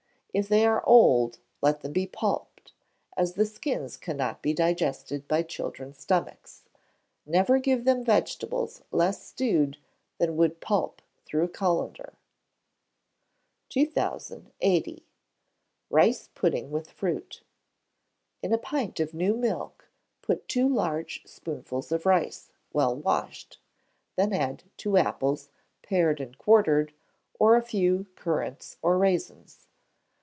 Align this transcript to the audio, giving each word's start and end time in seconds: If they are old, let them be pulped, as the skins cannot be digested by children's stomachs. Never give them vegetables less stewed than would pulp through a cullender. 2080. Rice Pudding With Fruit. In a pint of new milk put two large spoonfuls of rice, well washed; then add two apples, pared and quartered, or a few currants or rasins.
If 0.33 0.47
they 0.47 0.65
are 0.65 0.81
old, 0.85 1.39
let 1.61 1.81
them 1.81 1.91
be 1.91 2.07
pulped, 2.07 2.71
as 3.17 3.33
the 3.33 3.45
skins 3.45 3.97
cannot 3.97 4.41
be 4.41 4.53
digested 4.53 5.27
by 5.27 5.43
children's 5.43 5.97
stomachs. 5.99 6.63
Never 7.25 7.59
give 7.59 7.83
them 7.83 8.01
vegetables 8.05 8.81
less 8.91 9.21
stewed 9.21 9.75
than 10.19 10.37
would 10.37 10.61
pulp 10.61 11.01
through 11.25 11.43
a 11.43 11.49
cullender. 11.49 12.13
2080. 13.67 15.05
Rice 15.89 16.29
Pudding 16.33 16.71
With 16.71 16.91
Fruit. 16.91 17.43
In 18.41 18.53
a 18.53 18.57
pint 18.57 19.01
of 19.01 19.13
new 19.13 19.35
milk 19.35 19.89
put 20.21 20.47
two 20.47 20.69
large 20.69 21.23
spoonfuls 21.25 21.91
of 21.91 22.05
rice, 22.05 22.53
well 22.71 22.95
washed; 22.95 23.59
then 24.15 24.31
add 24.31 24.63
two 24.77 24.95
apples, 24.95 25.49
pared 25.81 26.21
and 26.21 26.37
quartered, 26.37 26.93
or 27.37 27.57
a 27.57 27.61
few 27.61 28.05
currants 28.15 28.77
or 28.81 28.97
rasins. 28.97 29.67